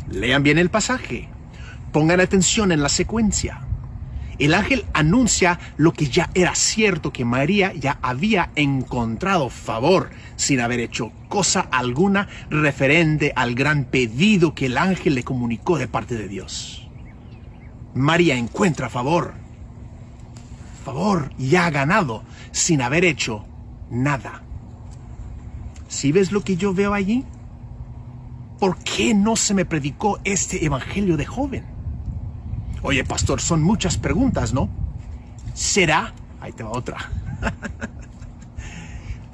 Lean 0.09 0.41
bien 0.41 0.57
el 0.57 0.69
pasaje. 0.69 1.27
Pongan 1.91 2.21
atención 2.21 2.71
en 2.71 2.81
la 2.81 2.87
secuencia. 2.87 3.61
El 4.37 4.53
ángel 4.53 4.85
anuncia 4.93 5.59
lo 5.75 5.91
que 5.91 6.07
ya 6.07 6.29
era 6.33 6.55
cierto, 6.55 7.11
que 7.11 7.25
María 7.25 7.73
ya 7.73 7.99
había 8.01 8.51
encontrado 8.55 9.49
favor 9.49 10.11
sin 10.37 10.61
haber 10.61 10.79
hecho 10.79 11.11
cosa 11.27 11.59
alguna 11.59 12.29
referente 12.49 13.33
al 13.35 13.53
gran 13.53 13.83
pedido 13.83 14.55
que 14.55 14.67
el 14.67 14.77
ángel 14.77 15.15
le 15.15 15.23
comunicó 15.23 15.77
de 15.77 15.89
parte 15.89 16.15
de 16.15 16.29
Dios. 16.29 16.87
María 17.93 18.37
encuentra 18.37 18.89
favor 18.89 19.33
favor, 20.93 21.31
ya 21.37 21.65
ha 21.65 21.69
ganado 21.69 22.23
sin 22.51 22.81
haber 22.81 23.05
hecho 23.05 23.45
nada. 23.91 24.41
¿Sí 25.87 26.11
ves 26.11 26.31
lo 26.31 26.41
que 26.41 26.57
yo 26.57 26.73
veo 26.73 26.93
allí? 26.93 27.25
¿Por 28.59 28.77
qué 28.77 29.13
no 29.13 29.35
se 29.35 29.53
me 29.53 29.65
predicó 29.65 30.19
este 30.23 30.65
evangelio 30.65 31.15
de 31.15 31.25
joven? 31.25 31.65
Oye, 32.81 33.03
pastor, 33.03 33.39
son 33.39 33.61
muchas 33.61 33.97
preguntas, 33.97 34.53
¿no? 34.53 34.69
¿Será? 35.53 36.13
Ahí 36.41 36.51
te 36.53 36.63
va 36.63 36.71
otra. 36.71 36.97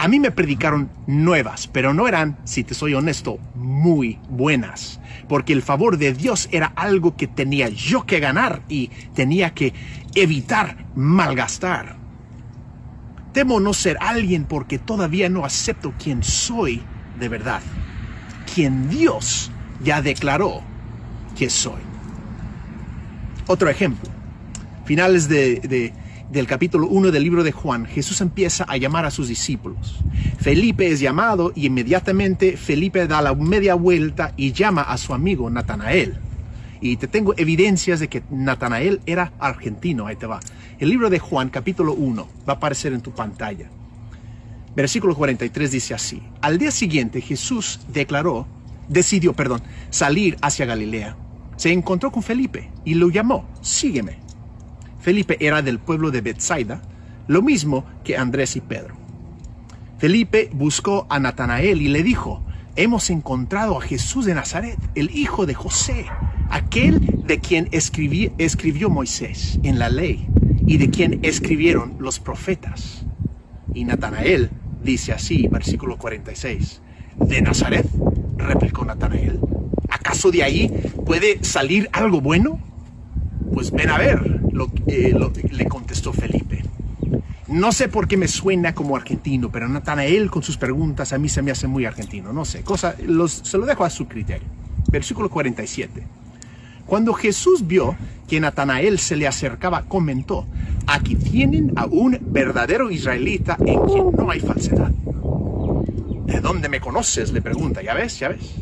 A 0.06 0.08
mí 0.08 0.20
me 0.20 0.30
predicaron 0.30 0.92
nuevas, 1.08 1.66
pero 1.66 1.92
no 1.92 2.08
eran, 2.08 2.38
si 2.44 2.64
te 2.64 2.76
soy 2.76 2.94
honesto, 2.94 3.40
muy 3.56 4.20
buenas, 4.30 5.00
porque 5.28 5.52
el 5.52 5.64
favor 5.64 5.98
de 5.98 6.14
Dios 6.14 6.48
era 6.52 6.68
algo 6.76 7.18
que 7.18 7.26
tenía 7.26 7.70
yo 7.70 8.06
que 8.06 8.20
ganar 8.20 8.62
y 8.70 8.90
tenía 9.16 9.56
que 9.56 9.74
evitar 10.14 10.86
malgastar. 10.94 11.96
Temo 13.34 13.60
no 13.60 13.74
ser 13.74 13.98
alguien 14.00 14.46
porque 14.46 14.78
todavía 14.78 15.28
no 15.28 15.44
acepto 15.44 15.92
quién 15.98 16.22
soy 16.22 16.84
de 17.20 17.28
verdad, 17.28 17.64
quien 18.54 18.88
Dios 18.90 19.50
ya 19.84 20.04
declaró 20.04 20.62
que 21.36 21.50
soy. 21.50 21.82
Otro 23.48 23.72
ejemplo, 23.72 24.12
finales 24.86 25.28
de, 25.28 25.94
del 26.32 26.48
capítulo 26.48 26.88
1 26.88 27.12
del 27.12 27.24
libro 27.24 27.44
de 27.44 27.52
Juan, 27.52 27.86
Jesús 27.86 28.20
empieza 28.22 28.66
a 28.68 28.78
llamar 28.78 29.06
a 29.06 29.12
sus 29.12 29.28
discípulos. 29.28 30.00
Felipe 30.40 30.88
es 30.92 31.00
llamado 31.00 31.52
y 31.56 31.68
inmediatamente 31.68 32.58
Felipe 32.58 33.08
da 33.08 33.22
la 33.22 33.34
media 33.36 33.76
vuelta 33.76 34.34
y 34.36 34.52
llama 34.52 34.82
a 34.82 34.98
su 34.98 35.14
amigo 35.14 35.50
Natanael. 35.50 36.18
Y 36.82 36.98
te 36.98 37.08
tengo 37.08 37.34
evidencias 37.38 38.00
de 38.00 38.08
que 38.08 38.24
Natanael 38.30 39.02
era 39.06 39.34
argentino, 39.40 40.08
ahí 40.08 40.16
te 40.16 40.26
va. 40.26 40.40
El 40.80 40.90
libro 40.90 41.10
de 41.10 41.20
Juan, 41.20 41.50
capítulo 41.50 41.94
1, 41.94 42.28
va 42.48 42.54
a 42.54 42.56
aparecer 42.58 42.94
en 42.94 43.02
tu 43.02 43.12
pantalla. 43.12 43.70
Versículo 44.76 45.16
43 45.16 45.72
dice 45.72 45.94
así, 45.94 46.22
al 46.42 46.58
día 46.58 46.72
siguiente 46.72 47.22
Jesús 47.22 47.80
declaró, 47.94 48.46
decidió, 48.90 49.34
perdón, 49.34 49.62
salir 49.90 50.38
hacia 50.42 50.66
Galilea. 50.66 51.16
Se 51.56 51.72
encontró 51.72 52.12
con 52.12 52.24
Felipe 52.24 52.70
y 52.84 52.96
lo 52.96 53.10
llamó, 53.10 53.46
sígueme. 53.62 54.25
Felipe 55.06 55.38
era 55.40 55.62
del 55.62 55.78
pueblo 55.78 56.10
de 56.10 56.22
Bethsaida, 56.22 56.82
lo 57.28 57.44
mismo 57.44 57.86
que 58.04 58.18
Andrés 58.18 58.56
y 58.56 58.62
Pedro. 58.62 58.96
Felipe 60.00 60.50
buscó 60.52 61.06
a 61.12 61.20
Natanael 61.20 61.84
y 61.84 61.90
le 61.90 62.02
dijo, 62.02 62.44
hemos 62.76 63.12
encontrado 63.12 63.78
a 63.78 63.82
Jesús 63.82 64.26
de 64.26 64.34
Nazaret, 64.34 64.80
el 64.96 65.16
hijo 65.16 65.46
de 65.46 65.54
José, 65.54 66.08
aquel 66.50 67.22
de 67.24 67.40
quien 67.40 67.70
escribió 67.72 68.90
Moisés 68.90 69.60
en 69.62 69.78
la 69.78 69.90
ley 69.90 70.28
y 70.66 70.78
de 70.78 70.90
quien 70.90 71.20
escribieron 71.22 71.98
los 72.00 72.20
profetas. 72.20 73.06
Y 73.76 73.86
Natanael 73.86 74.50
dice 74.84 75.12
así, 75.12 75.48
versículo 75.52 76.00
46, 76.00 76.82
¿de 77.18 77.44
Nazaret? 77.44 77.88
replicó 78.38 78.84
Natanael. 78.84 79.40
¿Acaso 79.88 80.32
de 80.32 80.42
ahí 80.42 80.68
puede 81.06 81.44
salir 81.44 81.92
algo 81.94 82.22
bueno? 82.22 82.60
Pues 83.54 83.70
ven 83.70 83.90
a 83.90 84.00
ver, 84.00 84.35
eh, 84.88 85.14
le 85.52 85.66
contestó 85.66 86.14
Felipe. 86.14 86.64
No 87.48 87.72
sé 87.72 87.90
por 87.90 88.08
qué 88.08 88.18
me 88.18 88.28
suena 88.28 88.74
como 88.74 88.96
argentino, 88.96 89.52
pero 89.52 89.68
Natanael 89.70 90.32
con 90.32 90.42
sus 90.42 90.58
preguntas 90.58 91.14
a 91.14 91.20
mí 91.20 91.30
se 91.30 91.42
me 91.42 91.52
hace 91.52 91.68
muy 91.68 91.86
argentino. 91.86 92.34
No 92.34 92.44
sé, 92.44 92.64
cosa, 92.64 92.96
se 93.28 93.58
lo 93.58 93.66
dejo 93.66 93.86
a 93.86 93.90
su 93.90 94.08
criterio. 94.08 94.48
Versículo 94.92 95.30
47. 95.30 96.04
Cuando 96.86 97.14
Jesús 97.14 97.66
vio 97.68 97.96
que 98.28 98.40
Natanael 98.40 99.00
se 99.00 99.16
le 99.16 99.28
acercaba, 99.28 99.84
comentó, 99.84 100.46
aquí 100.88 101.16
tienen 101.16 101.72
a 101.76 101.86
un 101.86 102.18
verdadero 102.22 102.90
israelita 102.90 103.58
en 103.66 103.80
quien 103.82 104.12
no 104.12 104.32
hay 104.32 104.40
falsedad. 104.40 104.92
¿De 106.26 106.40
dónde 106.42 106.70
me 106.70 106.80
conoces? 106.80 107.32
le 107.32 107.42
pregunta. 107.42 107.82
¿Ya 107.82 107.94
ves? 107.94 108.20
¿Ya 108.20 108.30
ves? 108.30 108.56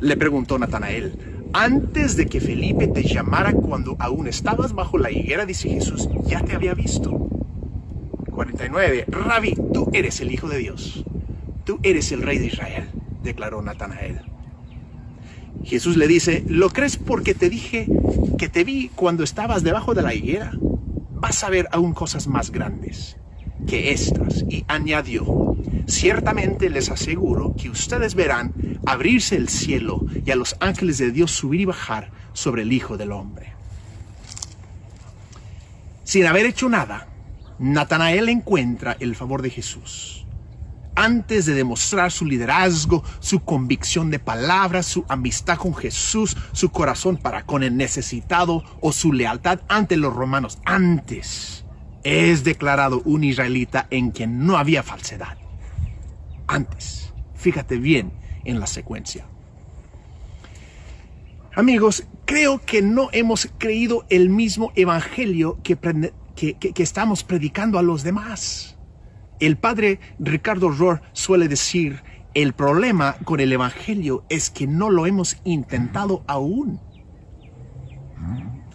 Le 0.00 0.16
preguntó 0.16 0.58
Natanael. 0.58 1.31
Antes 1.52 2.16
de 2.16 2.26
que 2.26 2.40
Felipe 2.40 2.88
te 2.88 3.02
llamara 3.02 3.52
cuando 3.52 3.96
aún 3.98 4.26
estabas 4.26 4.72
bajo 4.72 4.96
la 4.96 5.10
higuera, 5.10 5.44
dice 5.44 5.68
Jesús, 5.68 6.08
ya 6.26 6.40
te 6.40 6.54
había 6.54 6.74
visto. 6.74 7.28
49. 8.30 9.04
Rabbi, 9.08 9.54
tú 9.72 9.90
eres 9.92 10.20
el 10.20 10.32
Hijo 10.32 10.48
de 10.48 10.58
Dios. 10.58 11.04
Tú 11.64 11.78
eres 11.82 12.10
el 12.10 12.22
Rey 12.22 12.38
de 12.38 12.46
Israel, 12.46 12.88
declaró 13.22 13.60
Natanael. 13.62 14.22
Jesús 15.62 15.96
le 15.96 16.08
dice, 16.08 16.42
¿lo 16.48 16.70
crees 16.70 16.96
porque 16.96 17.34
te 17.34 17.48
dije 17.48 17.86
que 18.38 18.48
te 18.48 18.64
vi 18.64 18.88
cuando 18.94 19.22
estabas 19.22 19.62
debajo 19.62 19.94
de 19.94 20.02
la 20.02 20.14
higuera? 20.14 20.52
Vas 21.12 21.44
a 21.44 21.50
ver 21.50 21.68
aún 21.70 21.92
cosas 21.92 22.26
más 22.26 22.50
grandes 22.50 23.16
que 23.66 23.92
estas. 23.92 24.44
Y 24.48 24.64
añadió, 24.68 25.51
ciertamente 25.86 26.70
les 26.70 26.90
aseguro 26.90 27.54
que 27.56 27.70
ustedes 27.70 28.14
verán 28.14 28.52
abrirse 28.86 29.36
el 29.36 29.48
cielo 29.48 30.04
y 30.24 30.30
a 30.30 30.36
los 30.36 30.56
ángeles 30.60 30.98
de 30.98 31.10
Dios 31.10 31.30
subir 31.30 31.60
y 31.62 31.64
bajar 31.64 32.10
sobre 32.32 32.62
el 32.62 32.72
Hijo 32.72 32.96
del 32.96 33.12
Hombre. 33.12 33.52
Sin 36.04 36.26
haber 36.26 36.46
hecho 36.46 36.68
nada, 36.68 37.08
Natanael 37.58 38.28
encuentra 38.28 38.96
el 39.00 39.14
favor 39.14 39.42
de 39.42 39.50
Jesús. 39.50 40.26
Antes 40.94 41.46
de 41.46 41.54
demostrar 41.54 42.12
su 42.12 42.26
liderazgo, 42.26 43.02
su 43.20 43.40
convicción 43.44 44.10
de 44.10 44.18
palabras, 44.18 44.84
su 44.84 45.06
amistad 45.08 45.56
con 45.56 45.74
Jesús, 45.74 46.36
su 46.52 46.70
corazón 46.70 47.16
para 47.16 47.46
con 47.46 47.62
el 47.62 47.76
necesitado 47.76 48.62
o 48.80 48.92
su 48.92 49.12
lealtad 49.12 49.60
ante 49.68 49.96
los 49.96 50.12
romanos, 50.12 50.58
antes 50.64 51.64
es 52.04 52.44
declarado 52.44 53.00
un 53.04 53.24
israelita 53.24 53.86
en 53.90 54.10
quien 54.10 54.44
no 54.44 54.58
había 54.58 54.82
falsedad. 54.82 55.41
Antes, 56.52 57.14
fíjate 57.34 57.78
bien 57.78 58.12
en 58.44 58.60
la 58.60 58.66
secuencia. 58.66 59.24
Amigos, 61.54 62.04
creo 62.26 62.58
que 62.58 62.82
no 62.82 63.08
hemos 63.12 63.48
creído 63.56 64.04
el 64.10 64.28
mismo 64.28 64.70
evangelio 64.74 65.58
que, 65.62 65.78
que, 66.36 66.82
estamos 66.82 67.24
predicando 67.24 67.78
a 67.78 67.82
los 67.82 68.02
demás. 68.02 68.76
El 69.40 69.56
padre 69.56 69.98
Ricardo 70.18 70.68
Rohr 70.68 71.00
suele 71.14 71.48
decir, 71.48 72.02
el 72.34 72.52
problema 72.52 73.16
con 73.24 73.40
el 73.40 73.50
evangelio 73.50 74.26
es 74.28 74.50
que 74.50 74.66
no 74.66 74.90
lo 74.90 75.06
hemos 75.06 75.38
intentado 75.44 76.22
aún. 76.26 76.80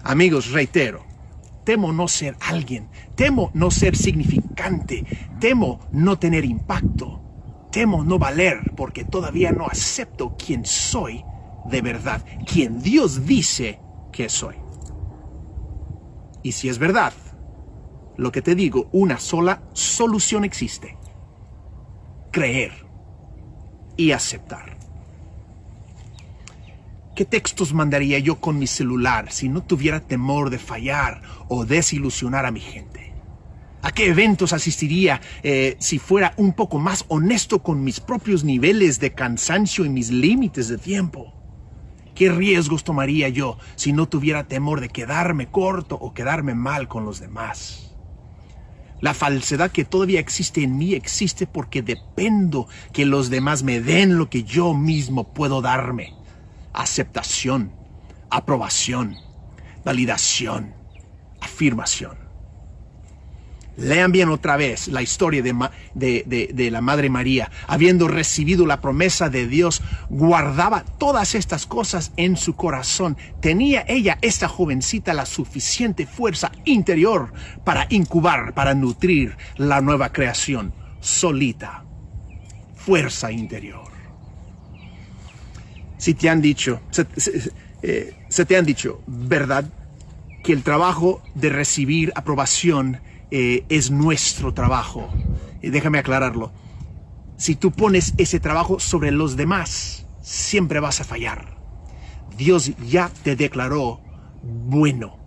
Amigos, 0.03 0.51
reitero, 0.51 1.05
temo 1.63 1.93
no 1.93 2.07
ser 2.07 2.35
alguien, 2.41 2.89
temo 3.13 3.51
no 3.53 3.69
ser 3.69 3.95
significante, 3.95 5.05
temo 5.39 5.79
no 5.91 6.17
tener 6.17 6.43
impacto, 6.43 7.21
temo 7.71 8.03
no 8.03 8.19
valer 8.19 8.73
porque 8.75 9.05
todavía 9.05 9.51
no 9.51 9.67
acepto 9.67 10.35
quién 10.37 10.65
soy 10.65 11.23
de 11.65 11.81
verdad, 11.81 12.23
quien 12.45 12.81
Dios 12.81 13.25
dice 13.25 13.79
que 14.11 14.29
soy. 14.29 14.55
Y 16.43 16.53
si 16.53 16.69
es 16.69 16.79
verdad, 16.79 17.13
lo 18.15 18.31
que 18.31 18.41
te 18.41 18.55
digo, 18.55 18.87
una 18.91 19.19
sola 19.19 19.61
solución 19.73 20.45
existe. 20.45 20.97
Creer 22.31 22.71
y 23.97 24.11
aceptar. 24.11 24.77
¿Qué 27.15 27.25
textos 27.25 27.73
mandaría 27.73 28.19
yo 28.19 28.39
con 28.39 28.59
mi 28.59 28.67
celular 28.67 29.31
si 29.31 29.49
no 29.49 29.63
tuviera 29.63 29.99
temor 29.99 30.51
de 30.51 30.59
fallar 30.59 31.21
o 31.47 31.65
desilusionar 31.65 32.45
a 32.45 32.51
mi 32.51 32.59
gente? 32.59 33.06
¿A 33.81 33.91
qué 33.91 34.07
eventos 34.07 34.53
asistiría 34.53 35.21
eh, 35.43 35.75
si 35.79 35.99
fuera 35.99 36.33
un 36.37 36.53
poco 36.53 36.79
más 36.79 37.05
honesto 37.09 37.61
con 37.61 37.83
mis 37.83 37.99
propios 37.99 38.43
niveles 38.43 38.99
de 38.99 39.13
cansancio 39.13 39.85
y 39.85 39.89
mis 39.89 40.09
límites 40.09 40.67
de 40.67 40.77
tiempo? 40.77 41.33
¿Qué 42.15 42.31
riesgos 42.31 42.83
tomaría 42.83 43.29
yo 43.29 43.59
si 43.75 43.93
no 43.93 44.09
tuviera 44.09 44.47
temor 44.47 44.81
de 44.81 44.89
quedarme 44.89 45.47
corto 45.51 45.95
o 45.95 46.15
quedarme 46.15 46.55
mal 46.55 46.87
con 46.87 47.05
los 47.05 47.19
demás? 47.19 47.95
La 48.99 49.13
falsedad 49.13 49.69
que 49.69 49.85
todavía 49.85 50.19
existe 50.19 50.63
en 50.63 50.75
mí 50.75 50.95
existe 50.95 51.45
porque 51.45 51.83
dependo 51.83 52.67
que 52.91 53.05
los 53.05 53.29
demás 53.29 53.61
me 53.61 53.79
den 53.79 54.17
lo 54.17 54.27
que 54.31 54.43
yo 54.43 54.73
mismo 54.73 55.31
puedo 55.33 55.61
darme. 55.61 56.15
Aceptación, 56.73 57.71
aprobación, 58.31 59.15
validación, 59.85 60.73
afirmación. 61.39 62.26
Lean 63.77 64.11
bien 64.11 64.29
otra 64.29 64.57
vez 64.57 64.87
la 64.87 65.03
historia 65.03 65.43
de, 65.43 66.23
de, 66.25 66.71
la 66.71 66.81
Madre 66.81 67.09
María. 67.09 67.51
Habiendo 67.67 68.07
recibido 68.07 68.65
la 68.65 68.81
promesa 68.81 69.29
de 69.29 69.47
Dios, 69.47 69.83
guardaba 70.09 70.83
todas 70.83 71.35
estas 71.35 71.67
cosas 71.67 72.11
en 72.17 72.37
su 72.37 72.55
corazón. 72.55 73.17
Tenía 73.39 73.85
ella, 73.87 74.17
esta 74.21 74.47
jovencita, 74.47 75.13
la 75.13 75.27
suficiente 75.27 76.07
fuerza 76.07 76.51
interior 76.65 77.31
para 77.63 77.85
incubar, 77.89 78.55
para 78.55 78.73
nutrir 78.73 79.37
la 79.57 79.79
nueva 79.79 80.11
creación, 80.11 80.73
solita. 80.99 81.83
Fuerza 82.75 83.31
interior. 83.31 83.91
Si 85.97 86.13
te 86.15 86.29
han 86.29 86.41
dicho, 86.41 86.81
se 86.89 87.05
eh, 87.83 88.15
te 88.47 88.57
han 88.57 88.65
dicho, 88.65 89.01
¿verdad? 89.05 89.65
Que 90.43 90.53
el 90.53 90.63
trabajo 90.63 91.21
de 91.35 91.49
recibir 91.49 92.11
aprobación 92.15 93.01
eh, 93.31 93.65
es 93.69 93.91
nuestro 93.91 94.53
trabajo. 94.53 95.09
Y 95.61 95.69
déjame 95.69 95.99
aclararlo. 95.99 96.51
Si 97.37 97.55
tú 97.55 97.71
pones 97.71 98.13
ese 98.17 98.39
trabajo 98.39 98.79
sobre 98.79 99.11
los 99.11 99.35
demás, 99.35 100.07
siempre 100.21 100.79
vas 100.79 101.01
a 101.01 101.03
fallar. 101.03 101.57
Dios 102.37 102.71
ya 102.87 103.09
te 103.23 103.35
declaró 103.35 104.01
bueno 104.43 105.17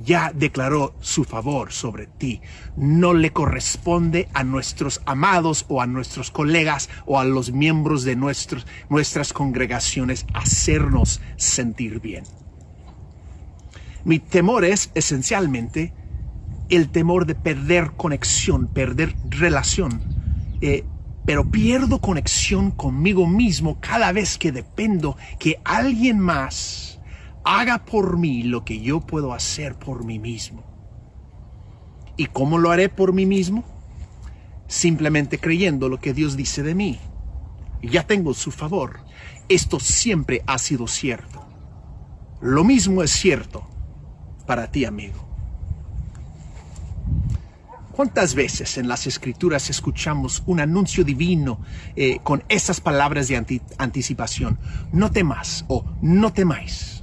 ya 0.00 0.32
declaró 0.34 0.94
su 1.00 1.24
favor 1.24 1.72
sobre 1.72 2.06
ti. 2.06 2.40
No 2.76 3.12
le 3.14 3.32
corresponde 3.32 4.28
a 4.32 4.44
nuestros 4.44 5.02
amados 5.04 5.66
o 5.68 5.82
a 5.82 5.86
nuestros 5.86 6.30
colegas 6.30 6.88
o 7.06 7.18
a 7.20 7.24
los 7.24 7.52
miembros 7.52 8.04
de 8.04 8.16
nuestros, 8.16 8.66
nuestras 8.88 9.32
congregaciones 9.32 10.26
hacernos 10.32 11.20
sentir 11.36 12.00
bien. 12.00 12.24
Mi 14.04 14.18
temor 14.18 14.64
es 14.64 14.90
esencialmente 14.94 15.92
el 16.70 16.88
temor 16.88 17.26
de 17.26 17.34
perder 17.34 17.92
conexión, 17.96 18.68
perder 18.68 19.14
relación. 19.28 20.02
Eh, 20.60 20.84
pero 21.26 21.50
pierdo 21.50 22.00
conexión 22.00 22.70
conmigo 22.70 23.26
mismo 23.26 23.78
cada 23.80 24.10
vez 24.12 24.38
que 24.38 24.52
dependo 24.52 25.16
que 25.38 25.60
alguien 25.64 26.18
más 26.18 27.00
haga 27.44 27.84
por 27.84 28.18
mí 28.18 28.42
lo 28.42 28.64
que 28.64 28.80
yo 28.80 29.00
puedo 29.00 29.32
hacer 29.32 29.74
por 29.74 30.04
mí 30.04 30.18
mismo. 30.18 30.64
¿Y 32.16 32.26
cómo 32.26 32.58
lo 32.58 32.70
haré 32.70 32.88
por 32.88 33.12
mí 33.12 33.26
mismo? 33.26 33.64
Simplemente 34.66 35.38
creyendo 35.38 35.88
lo 35.88 36.00
que 36.00 36.14
Dios 36.14 36.36
dice 36.36 36.62
de 36.62 36.74
mí. 36.74 36.98
Ya 37.82 38.06
tengo 38.06 38.34
su 38.34 38.50
favor. 38.50 39.00
Esto 39.48 39.80
siempre 39.80 40.42
ha 40.46 40.58
sido 40.58 40.86
cierto. 40.86 41.46
Lo 42.40 42.64
mismo 42.64 43.02
es 43.02 43.10
cierto 43.10 43.68
para 44.46 44.70
ti, 44.70 44.84
amigo. 44.84 45.29
¿Cuántas 47.92 48.34
veces 48.34 48.78
en 48.78 48.86
las 48.86 49.06
escrituras 49.06 49.68
escuchamos 49.68 50.42
un 50.46 50.60
anuncio 50.60 51.04
divino 51.04 51.60
eh, 51.96 52.20
con 52.22 52.44
esas 52.48 52.80
palabras 52.80 53.28
de 53.28 53.60
anticipación? 53.78 54.58
No 54.92 55.10
temas 55.10 55.64
o 55.68 55.84
no 56.00 56.32
temáis. 56.32 57.02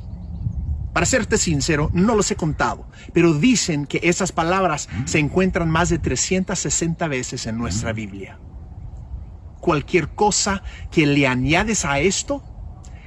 Para 0.94 1.06
serte 1.06 1.38
sincero, 1.38 1.92
no 1.94 2.16
los 2.16 2.32
he 2.32 2.36
contado, 2.36 2.90
pero 3.14 3.34
dicen 3.34 3.86
que 3.86 4.00
esas 4.02 4.32
palabras 4.32 4.90
se 5.06 5.20
encuentran 5.20 5.70
más 5.70 5.90
de 5.90 6.00
360 6.00 7.08
veces 7.08 7.46
en 7.46 7.58
nuestra 7.58 7.94
Biblia. 7.94 8.40
Cualquier 9.60 10.10
cosa 10.10 10.64
que 10.90 11.06
le 11.06 11.28
añades 11.28 11.86
a 11.86 12.00
esto, 12.00 12.44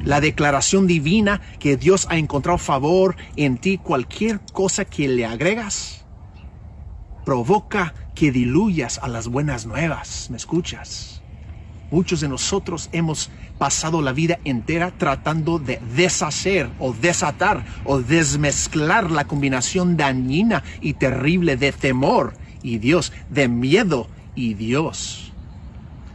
la 0.05 0.21
declaración 0.21 0.87
divina 0.87 1.41
que 1.59 1.77
Dios 1.77 2.07
ha 2.11 2.19
encontrado 2.19 2.59
favor 2.59 3.17
en 3.37 3.59
ti, 3.59 3.79
cualquier 3.79 4.41
cosa 4.53 4.85
que 4.85 5.09
le 5.09 5.27
agregas, 5.27 6.00
provoca 7.31 7.95
que 8.17 8.33
diluyas 8.33 8.99
a 8.99 9.07
las 9.07 9.29
buenas 9.29 9.65
nuevas. 9.65 10.27
¿Me 10.31 10.37
escuchas? 10.37 11.23
Muchos 11.93 12.21
de 12.21 12.29
nosotros 12.29 12.89
hemos 12.91 13.31
pasado 13.57 14.03
la 14.03 14.11
vida 14.11 14.41
entera 14.43 14.91
tratando 14.91 15.61
de 15.61 15.81
deshacer 15.95 16.69
o 16.81 16.93
desatar 16.93 17.65
o 17.85 18.01
desmezclar 18.01 19.13
la 19.13 19.29
combinación 19.29 19.97
dañina 19.97 20.65
y 20.81 20.95
terrible 20.95 21.57
de 21.57 21.71
temor 21.71 22.35
y 22.65 22.79
Dios, 22.79 23.13
de 23.29 23.47
miedo 23.47 24.09
y 24.35 24.55
Dios, 24.55 25.33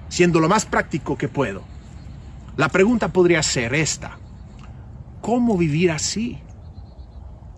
siendo 0.10 0.41
lo 0.41 0.50
más 0.50 0.65
práctico 0.65 1.17
que 1.17 1.29
puedo. 1.29 1.63
La 2.57 2.67
pregunta 2.67 3.13
podría 3.13 3.41
ser 3.41 3.74
esta, 3.74 4.19
¿cómo 5.22 5.57
vivir 5.57 5.91
así? 5.91 6.39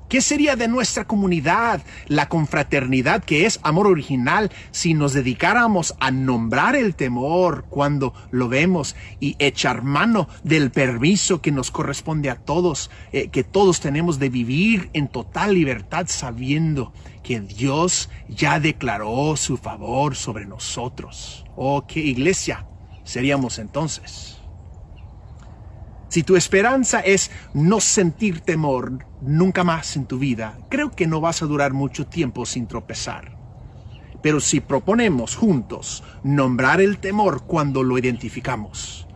¿Qué 0.10 0.22
sería 0.22 0.56
de 0.56 0.70
nuestra 0.70 1.06
comunidad, 1.06 1.82
la 2.08 2.30
confraternidad 2.30 3.26
que 3.26 3.46
es 3.46 3.60
amor 3.64 3.88
original, 3.88 4.52
si 4.72 4.94
nos 4.94 5.12
dedicáramos 5.12 5.96
a 6.00 6.12
nombrar 6.12 6.78
el 6.78 6.96
temor 6.96 7.66
cuando 7.70 8.14
lo 8.32 8.48
vemos 8.48 8.96
y 9.20 9.36
echar 9.38 9.84
mano 9.84 10.30
del 10.46 10.72
permiso 10.72 11.42
que 11.42 11.52
nos 11.52 11.72
corresponde 11.72 12.30
a 12.30 12.38
todos, 12.38 12.90
eh, 13.12 13.28
que 13.28 13.44
todos 13.44 13.82
tenemos 13.82 14.18
de 14.18 14.30
vivir 14.30 14.90
en 14.94 15.10
total 15.10 15.54
libertad 15.54 16.06
sabiendo 16.08 16.94
que 17.22 17.42
Dios 17.42 18.10
ya 18.30 18.62
declaró 18.62 19.36
su 19.36 19.58
favor 19.58 20.16
sobre 20.16 20.46
nosotros? 20.46 21.44
Oh, 21.58 21.86
qué 21.86 22.00
iglesia 22.00 22.66
seríamos 23.04 23.60
entonces. 23.60 24.37
Si 26.10 26.24
tu 26.24 26.36
esperanza 26.36 27.02
es 27.02 27.32
no 27.54 27.82
sentir 27.82 28.40
temor 28.40 29.06
nunca 29.22 29.64
más 29.64 29.98
en 29.98 30.06
tu 30.06 30.18
vida, 30.20 30.58
creo 30.70 30.92
que 30.92 31.06
no 31.06 31.20
vas 31.20 31.42
a 31.42 31.46
durar 31.46 31.74
mucho 31.74 32.08
tiempo 32.08 32.46
sin 32.46 32.66
tropezar. 32.68 33.38
Pero 34.22 34.40
si 34.40 34.62
proponemos 34.62 35.36
juntos 35.36 36.04
nombrar 36.24 36.82
el 36.82 36.98
temor 36.98 37.44
cuando 37.44 37.84
lo 37.84 37.98
identificamos, 37.98 39.08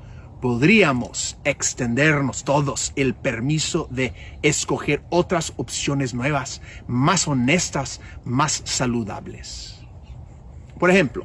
podríamos 0.42 1.38
extendernos 1.46 2.44
todos 2.44 2.92
el 2.96 3.14
permiso 3.14 3.88
de 3.90 4.14
escoger 4.42 5.04
otras 5.10 5.54
opciones 5.56 6.14
nuevas, 6.14 6.62
más 6.88 7.28
honestas, 7.28 8.02
más 8.26 8.62
saludables. 8.66 9.80
Por 10.78 10.90
ejemplo, 10.90 11.24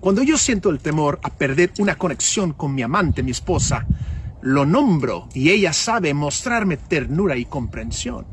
cuando 0.00 0.22
yo 0.22 0.36
siento 0.38 0.70
el 0.70 0.80
temor 0.80 1.20
a 1.22 1.30
perder 1.30 1.72
una 1.78 1.96
conexión 1.96 2.52
con 2.52 2.74
mi 2.74 2.82
amante, 2.82 3.22
mi 3.22 3.30
esposa, 3.30 3.86
lo 4.46 4.64
nombro 4.64 5.28
y 5.34 5.50
ella 5.50 5.72
sabe 5.72 6.14
mostrarme 6.14 6.76
ternura 6.76 7.36
y 7.36 7.46
comprensión. 7.46 8.26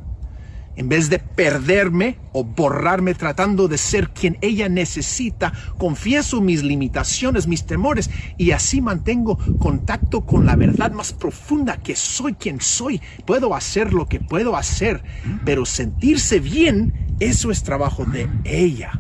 En 0.76 0.88
vez 0.88 1.10
de 1.10 1.18
perderme 1.18 2.20
o 2.34 2.44
borrarme 2.44 3.16
tratando 3.16 3.68
de 3.68 3.80
ser 3.80 4.10
quien 4.10 4.38
ella 4.42 4.70
necesita, 4.70 5.54
confieso 5.80 6.40
mis 6.40 6.62
limitaciones, 6.62 7.48
mis 7.48 7.66
temores 7.66 8.12
y 8.38 8.52
así 8.52 8.80
mantengo 8.80 9.40
contacto 9.58 10.22
con 10.22 10.46
la 10.46 10.56
verdad 10.56 10.92
más 10.92 11.14
profunda 11.14 11.78
que 11.78 11.96
soy 11.96 12.36
quien 12.36 12.62
soy. 12.62 13.02
Puedo 13.26 13.56
hacer 13.56 13.92
lo 13.92 14.08
que 14.08 14.20
puedo 14.20 14.56
hacer, 14.56 15.04
pero 15.46 15.66
sentirse 15.66 16.40
bien, 16.40 17.16
eso 17.20 17.50
es 17.50 17.64
trabajo 17.64 18.06
de 18.06 18.30
ella. 18.46 18.92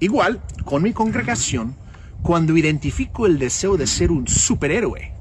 Igual, 0.00 0.40
con 0.64 0.82
mi 0.82 0.94
congregación, 0.94 1.76
cuando 2.22 2.56
identifico 2.56 3.26
el 3.26 3.38
deseo 3.38 3.76
de 3.76 3.86
ser 3.86 4.10
un 4.10 4.26
superhéroe, 4.26 5.19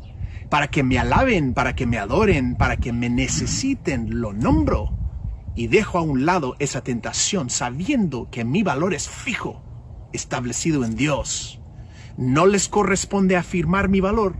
para 0.49 0.67
que 0.67 0.83
me 0.83 0.97
alaben, 0.97 1.53
para 1.53 1.75
que 1.75 1.85
me 1.85 1.97
adoren, 1.97 2.55
para 2.55 2.77
que 2.77 2.91
me 2.91 3.09
necesiten, 3.09 4.19
lo 4.19 4.33
nombro 4.33 4.97
y 5.55 5.67
dejo 5.67 5.97
a 5.97 6.01
un 6.01 6.25
lado 6.25 6.55
esa 6.59 6.81
tentación 6.83 7.49
sabiendo 7.49 8.29
que 8.31 8.45
mi 8.45 8.63
valor 8.63 8.93
es 8.93 9.09
fijo, 9.09 9.62
establecido 10.13 10.85
en 10.85 10.95
Dios. 10.95 11.59
No 12.17 12.45
les 12.45 12.67
corresponde 12.67 13.35
afirmar 13.35 13.89
mi 13.89 13.99
valor. 13.99 14.35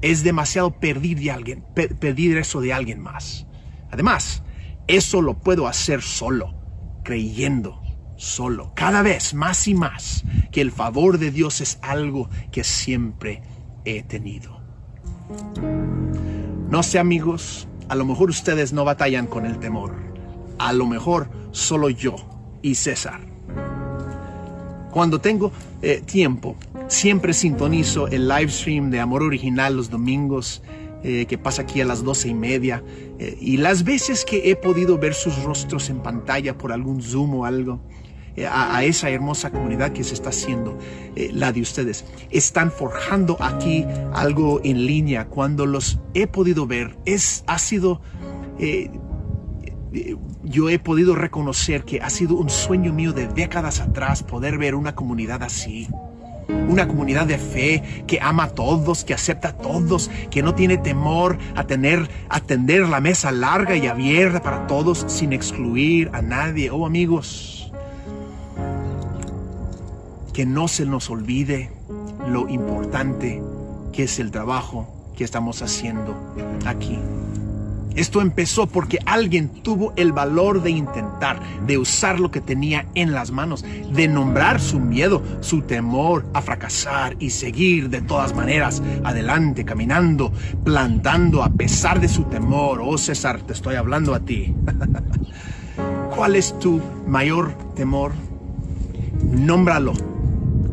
Es 0.00 0.24
demasiado 0.24 0.78
pedir, 0.78 1.18
de 1.20 1.30
alguien, 1.30 1.64
pedir 1.74 2.36
eso 2.36 2.60
de 2.60 2.72
alguien 2.72 3.00
más. 3.00 3.46
Además, 3.90 4.42
eso 4.88 5.22
lo 5.22 5.38
puedo 5.38 5.68
hacer 5.68 6.02
solo, 6.02 6.54
creyendo 7.04 7.82
solo, 8.16 8.72
cada 8.74 9.02
vez 9.02 9.34
más 9.34 9.66
y 9.66 9.74
más, 9.74 10.24
que 10.52 10.60
el 10.60 10.70
favor 10.70 11.18
de 11.18 11.30
Dios 11.30 11.60
es 11.60 11.78
algo 11.82 12.30
que 12.52 12.62
siempre 12.62 13.42
he 13.84 14.02
tenido. 14.02 14.61
No 16.70 16.82
sé 16.82 16.98
amigos, 16.98 17.68
a 17.88 17.94
lo 17.94 18.04
mejor 18.04 18.30
ustedes 18.30 18.72
no 18.72 18.84
batallan 18.84 19.26
con 19.26 19.44
el 19.46 19.58
temor. 19.58 19.94
A 20.58 20.72
lo 20.72 20.86
mejor 20.86 21.28
solo 21.50 21.90
yo 21.90 22.16
y 22.62 22.74
César. 22.76 23.20
Cuando 24.90 25.20
tengo 25.20 25.52
eh, 25.80 26.02
tiempo, 26.04 26.56
siempre 26.88 27.32
sintonizo 27.32 28.08
el 28.08 28.28
live 28.28 28.48
stream 28.48 28.90
de 28.90 29.00
Amor 29.00 29.22
Original 29.22 29.76
los 29.76 29.90
domingos, 29.90 30.62
eh, 31.02 31.26
que 31.26 31.36
pasa 31.36 31.62
aquí 31.62 31.80
a 31.80 31.84
las 31.84 32.04
doce 32.04 32.28
y 32.28 32.34
media. 32.34 32.84
Eh, 33.18 33.36
y 33.40 33.56
las 33.56 33.84
veces 33.84 34.24
que 34.24 34.50
he 34.50 34.56
podido 34.56 34.98
ver 34.98 35.14
sus 35.14 35.42
rostros 35.42 35.90
en 35.90 36.00
pantalla 36.00 36.56
por 36.56 36.72
algún 36.72 37.02
Zoom 37.02 37.34
o 37.34 37.44
algo, 37.44 37.80
eh, 38.34 38.46
a, 38.46 38.82
esa 38.84 39.10
hermosa 39.10 39.50
comunidad 39.50 39.92
que 39.92 40.04
se 40.04 40.14
está 40.14 40.30
haciendo, 40.30 40.78
eh, 41.16 41.30
la 41.34 41.52
de 41.52 41.60
ustedes. 41.60 42.06
Están 42.30 42.72
forjando 42.72 43.36
aquí 43.40 43.84
algo 44.14 44.60
en 44.64 44.86
línea. 44.86 45.26
Cuando 45.26 45.66
los 45.66 45.98
he 46.14 46.26
podido 46.26 46.66
ver, 46.66 46.96
es, 47.04 47.44
ha 47.46 47.58
sido, 47.58 48.00
eh, 48.58 48.90
yo 50.42 50.70
he 50.70 50.78
podido 50.78 51.14
reconocer 51.14 51.84
que 51.84 52.00
ha 52.00 52.08
sido 52.08 52.36
un 52.36 52.48
sueño 52.48 52.94
mío 52.94 53.12
de 53.12 53.28
décadas 53.28 53.80
atrás 53.80 54.22
poder 54.22 54.56
ver 54.56 54.74
una 54.74 54.94
comunidad 54.94 55.42
así. 55.42 55.88
Una 56.68 56.88
comunidad 56.88 57.26
de 57.26 57.38
fe 57.38 58.04
que 58.06 58.18
ama 58.20 58.44
a 58.44 58.48
todos, 58.48 59.04
que 59.04 59.12
acepta 59.12 59.48
a 59.48 59.56
todos, 59.58 60.10
que 60.30 60.42
no 60.42 60.54
tiene 60.54 60.78
temor 60.78 61.38
a 61.54 61.64
tener, 61.64 62.08
a 62.30 62.40
tender 62.40 62.88
la 62.88 63.00
mesa 63.00 63.30
larga 63.30 63.76
y 63.76 63.86
abierta 63.86 64.42
para 64.42 64.66
todos 64.66 65.04
sin 65.08 65.34
excluir 65.34 66.10
a 66.14 66.22
nadie. 66.22 66.70
Oh 66.70 66.86
amigos, 66.86 67.61
que 70.32 70.46
no 70.46 70.68
se 70.68 70.86
nos 70.86 71.10
olvide 71.10 71.70
lo 72.26 72.48
importante 72.48 73.42
que 73.92 74.04
es 74.04 74.18
el 74.18 74.30
trabajo 74.30 74.88
que 75.16 75.24
estamos 75.24 75.62
haciendo 75.62 76.16
aquí. 76.66 76.98
Esto 77.94 78.22
empezó 78.22 78.66
porque 78.66 78.98
alguien 79.04 79.50
tuvo 79.50 79.92
el 79.96 80.12
valor 80.12 80.62
de 80.62 80.70
intentar, 80.70 81.40
de 81.66 81.76
usar 81.76 82.20
lo 82.20 82.30
que 82.30 82.40
tenía 82.40 82.86
en 82.94 83.12
las 83.12 83.30
manos, 83.32 83.66
de 83.92 84.08
nombrar 84.08 84.60
su 84.60 84.80
miedo, 84.80 85.22
su 85.40 85.60
temor 85.60 86.24
a 86.32 86.40
fracasar 86.40 87.16
y 87.18 87.28
seguir 87.30 87.90
de 87.90 88.00
todas 88.00 88.34
maneras 88.34 88.82
adelante, 89.04 89.66
caminando, 89.66 90.32
plantando 90.64 91.42
a 91.42 91.50
pesar 91.50 92.00
de 92.00 92.08
su 92.08 92.24
temor. 92.24 92.80
Oh 92.82 92.96
César, 92.96 93.42
te 93.42 93.52
estoy 93.52 93.74
hablando 93.74 94.14
a 94.14 94.20
ti. 94.20 94.54
cuál 96.16 96.36
es 96.36 96.58
tu 96.58 96.80
mayor 97.06 97.52
temor. 97.74 98.12
Nómbralo. 99.22 100.11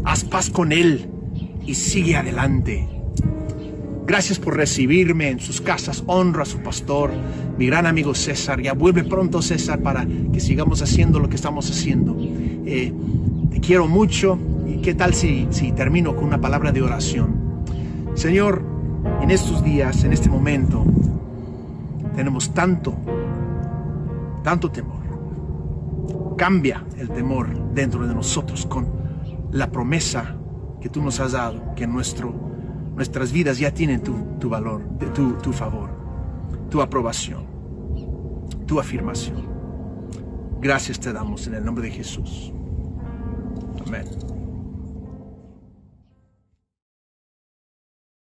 Haz 0.03 0.23
paz 0.23 0.49
con 0.49 0.71
Él 0.71 1.09
y 1.65 1.75
sigue 1.75 2.15
adelante. 2.15 2.87
Gracias 4.05 4.39
por 4.39 4.57
recibirme 4.57 5.29
en 5.29 5.39
sus 5.39 5.61
casas. 5.61 6.03
Honra 6.07 6.43
a 6.43 6.45
su 6.45 6.59
pastor, 6.59 7.11
mi 7.57 7.67
gran 7.67 7.85
amigo 7.85 8.15
César. 8.15 8.59
Ya 8.59 8.73
vuelve 8.73 9.03
pronto 9.03 9.41
César 9.41 9.81
para 9.81 10.07
que 10.33 10.39
sigamos 10.39 10.81
haciendo 10.81 11.19
lo 11.19 11.29
que 11.29 11.35
estamos 11.35 11.69
haciendo. 11.69 12.17
Eh, 12.19 12.91
te 13.51 13.59
quiero 13.59 13.87
mucho. 13.87 14.39
¿Y 14.67 14.81
qué 14.81 14.95
tal 14.95 15.13
si, 15.13 15.47
si 15.51 15.71
termino 15.73 16.15
con 16.15 16.25
una 16.25 16.41
palabra 16.41 16.71
de 16.71 16.81
oración? 16.81 17.63
Señor, 18.15 18.63
en 19.21 19.31
estos 19.31 19.63
días, 19.63 20.03
en 20.03 20.13
este 20.13 20.29
momento, 20.29 20.83
tenemos 22.15 22.53
tanto, 22.53 22.95
tanto 24.43 24.71
temor. 24.71 24.99
Cambia 26.37 26.83
el 26.97 27.09
temor 27.09 27.73
dentro 27.73 28.07
de 28.07 28.13
nosotros 28.13 28.65
la 29.51 29.71
promesa 29.71 30.35
que 30.81 30.89
tú 30.89 31.01
nos 31.01 31.19
has 31.19 31.33
dado, 31.33 31.75
que 31.75 31.87
nuestro 31.87 32.49
nuestras 32.99 33.31
vidas 33.31 33.57
ya 33.57 33.73
tienen 33.73 34.03
tu, 34.03 34.49
valor, 34.49 34.83
tu, 35.15 35.31
tu 35.35 35.53
favor, 35.53 35.89
tu 36.69 36.81
aprobación, 36.81 37.45
tu 38.65 38.77
afirmación. 38.77 39.47
Gracias 40.59 40.99
te 40.99 41.13
damos 41.13 41.47
en 41.47 41.53
el 41.53 41.63
nombre 41.63 41.85
de 41.85 41.91
Jesús. 41.91 42.51
Amén. 43.87 44.28